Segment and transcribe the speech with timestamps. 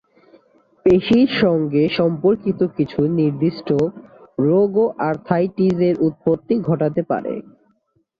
[0.85, 3.69] পেশীর সঙ্গে সম্পর্কিত কিছু নির্দিষ্ট
[4.45, 7.33] রোগও আর্থ্রাইটিস-এর উৎপত্তি ঘটাতে পারে।